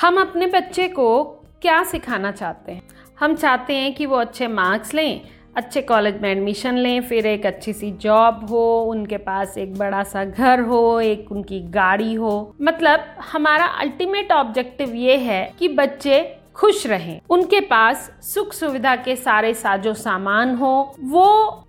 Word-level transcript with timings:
हम 0.00 0.20
अपने 0.20 0.46
बच्चे 0.46 0.88
को 0.88 1.24
क्या 1.62 1.82
सिखाना 1.84 2.30
चाहते 2.32 2.72
हैं? 2.72 2.82
हम 3.20 3.34
चाहते 3.34 3.74
हैं 3.74 3.94
कि 3.94 4.06
वो 4.06 4.16
अच्छे 4.16 4.48
मार्क्स 4.48 4.94
लें, 4.94 5.20
अच्छे 5.56 5.82
कॉलेज 5.82 6.20
में 6.20 6.30
एडमिशन 6.30 6.74
लें, 6.74 7.00
फिर 7.00 7.26
एक 7.26 7.46
अच्छी 7.46 7.72
सी 7.72 7.90
जॉब 7.90 8.46
हो, 8.50 8.82
उनके 8.82 9.16
पास 9.16 9.58
एक 9.58 9.74
बड़ा 9.74 10.02
सा 10.02 10.24
घर 10.24 10.60
हो, 10.60 11.00
एक 11.00 11.32
उनकी 11.32 11.60
गाड़ी 11.60 12.14
हो। 12.14 12.54
मतलब 12.62 13.04
हमारा 13.32 13.64
अल्टीमेट 13.64 14.32
ऑब्जेक्टिव 14.32 14.94
ये 14.94 15.16
है 15.16 15.52
कि 15.58 15.68
बच्चे 15.68 16.38
खुश 16.56 16.86
रहें। 16.86 17.20
उनके 17.30 17.60
पास 17.60 18.10
सुख 18.22 18.52
सुविधा 18.52 18.94
के 18.96 19.16
सारे 19.16 19.54
साजो 19.54 19.94
सामान 19.94 20.54
हो, 20.54 20.94
वो 21.00 21.24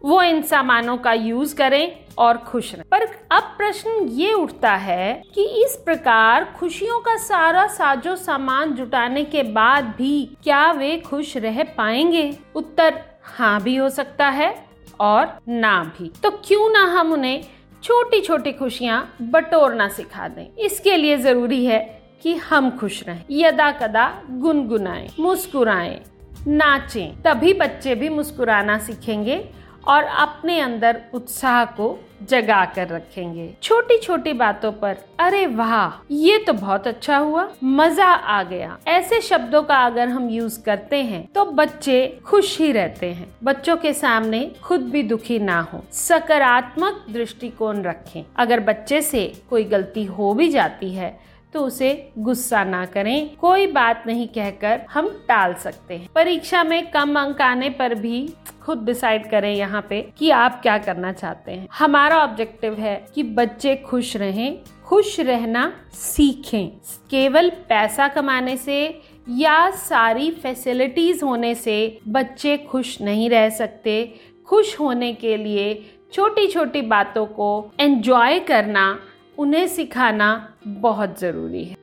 वो 0.06 0.22
इन 0.22 0.42
सामानों 0.42 0.98
का 0.98 1.14
यूज़ 1.14 1.56
करें 1.56 2.00
और 2.18 2.38
खुश 2.38 2.74
रहें। 2.74 2.86
पर 2.92 3.02
अब 3.32 3.44
प्रश्न 3.58 3.90
ये 4.10 4.34
उठता 4.34 4.76
है 4.76 5.22
कि 5.36 5.44
इस 5.66 5.76
प्रकार 5.86 6.46
खुशियों 6.60 7.00
का 7.00 7.18
सारा 7.18 7.68
साजो 7.68 8.16
सामान 8.16 8.74
जुटाने 8.74 9.24
के 9.24 9.44
बाद 9.44 9.94
भी 9.98 10.38
क्या 10.44 10.72
वे 10.72 10.98
खुश 10.98 11.38
रह 11.38 11.64
पाएँगे? 11.64 12.38
उत्तर 12.56 13.02
हाँ 13.24 13.62
भी 13.62 13.76
हो 13.76 13.90
सकता 13.90 14.28
है 14.30 14.56
और 15.00 15.38
ना 15.48 15.94
भी। 15.98 16.12
तो 16.24 16.32
क्यों 16.46 16.70
ना 16.70 16.84
हम 17.00 17.14
उन्हें 17.14 17.44
छोटी 17.84 18.22
छोटी 18.22 18.52
खुशियाँ 18.52 19.16
बटोरना 19.22 19.88
सिखा 19.88 20.28
दें? 20.28 20.56
इसके 20.56 20.98
लिए 20.98 21.18
ज़रूरी 21.18 21.66
है 21.66 21.80
कि 22.22 22.36
हम 22.40 22.70
खुश 22.78 23.04
रहें। 23.08 23.24
यदा 23.32 23.72
कदा 23.74 24.08
गुनगुनाएँ, 24.32 25.10
मुस्कुराएँ, 25.20 26.00
नाचें, 26.48 27.22
तभी 27.22 27.54
बच्चे 27.54 27.96
भी 27.96 28.10
मुस्कुराना 28.10 28.78
सीखेंगे 28.80 29.44
और 29.88 30.04
अपने 30.04 30.60
अंदर 30.60 31.02
उत्साह 31.14 31.64
को 31.66 31.98
जगा 32.24 32.64
कर 32.66 32.88
रखेंगे। 32.88 33.54
छोटी 33.64 33.98
छोटी 33.98 34.34
बातों 34.34 34.72
पर, 34.72 34.98
अरे 35.20 35.46
वाह, 35.48 36.00
ये 36.12 36.38
तो 36.38 36.54
बहुत 36.54 36.88
अच्छा 36.88 37.18
हुआ, 37.18 37.48
मज़ा 37.64 38.06
आ 38.06 38.42
गया। 38.44 38.78
ऐसे 38.88 39.20
शब्दों 39.22 39.62
का 39.64 39.78
अगर 39.86 40.08
हम 40.08 40.30
यूज़ 40.30 40.62
करते 40.64 41.02
हैं 41.04 41.26
तो 41.36 41.46
बच्चे 41.46 42.08
खुश 42.26 42.58
ही 42.60 42.72
रहते 42.72 43.12
हैं। 43.12 43.28
बच्चों 43.44 43.78
के 43.78 43.94
सामने 43.94 44.46
खुद 44.64 44.82
भी 44.82 45.04
दुखी 45.04 45.40
ना 45.40 45.60
हो। 45.64 45.84
सकारात्मक 45.92 47.06
दृष्टिकोण 47.10 47.82
रखें। 47.82 48.24
अगर 48.38 48.60
बच्चे 48.60 49.02
से 49.02 49.26
कोई 49.50 49.64
गलती 49.66 50.06
हो 50.06 50.34
भी 50.34 50.50
जाती 50.50 50.94
है 50.94 51.18
तो 51.54 51.60
उसे 51.60 52.10
गुस्सा 52.18 52.64
ना 52.64 52.86
करें। 52.86 53.36
कोई 53.36 53.68
बात 53.68 54.04
नहीं 54.08 54.28
कहकर 54.28 54.82
हम 54.90 55.08
टाल 55.28 55.54
सकते 55.54 55.98
हैं। 55.98 56.10
परीक्षा 56.16 56.64
में 56.64 56.92
कम 56.92 57.20
अंक 57.20 57.42
आने 57.42 57.70
पर 57.70 57.96
भी 57.96 58.34
खुद 58.62 58.86
डिसाइड 58.86 59.30
करें 59.30 59.54
यहाँ 59.56 59.86
पे 59.90 60.02
कि 60.18 60.30
आप 60.30 60.62
क्या 60.62 60.78
करना 60.78 61.12
चाहते 61.12 61.52
हैं। 61.52 61.68
हमारा 61.74 62.18
ऑब्जेक्टिव 62.18 62.74
है 62.74 63.06
कि 63.16 63.24
बच्चे 63.24 63.76
खुश 63.76 64.16
रहें, 64.18 64.58
खुश 64.86 65.20
रहना 65.20 65.74
सीखें। 65.94 66.68
केवल 67.10 67.50
पैसा 67.50 68.08
कमाने 68.08 68.58
से 68.58 69.02
या 69.30 69.70
सारी 69.70 70.32
फैसिलिटीज़ 70.32 71.26
होने 71.26 71.56
से 71.56 72.00
बच्चे 72.08 72.58
खुश 72.58 73.02
नहीं 73.02 73.30
रह 73.30 73.50
सकते। 73.50 74.16
खुश 74.48 74.80
होने 74.80 75.14
के 75.14 75.38
लिए 75.38 75.94
छोटी 76.14 76.48
छोटी 76.48 76.82
बातों 76.82 77.26
को 77.26 77.72
एंजॉय 77.80 78.40
करना, 78.40 79.00
उन्हें 79.38 79.68
सिखाना 79.68 80.54
बहुत 80.68 81.20
ज़रूरी 81.20 81.64
है। 81.66 81.77